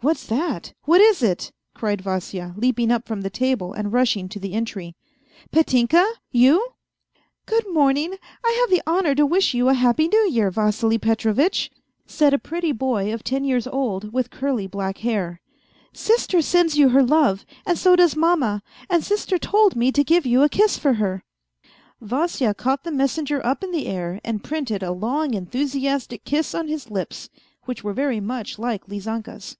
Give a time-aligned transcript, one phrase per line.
[0.10, 0.72] "What's that?
[0.86, 4.96] What is it?" cried Vasya, leaping up from the table and rushing to the entry,"
[5.52, 6.68] Petinka, you?""
[7.44, 11.70] Good morning, I have the honour to wish you a happy New Year, Vassily Petrovitch,"
[12.06, 14.98] said a pretty boy of ten years old with A FAINT HEART 179 curly black
[15.04, 15.42] hair."
[15.92, 20.24] Sister sends you her love, and so does Mamma, and Sister told me to give
[20.24, 21.24] you a kiss for her."
[22.00, 26.68] Vasya caught the messenger up in the air and printed a long, enthusiastic kiss on
[26.68, 27.28] his lips,
[27.66, 29.58] which were very much like Lizanka's.